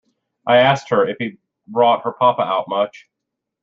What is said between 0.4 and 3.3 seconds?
I asked her if he brought her papa out much.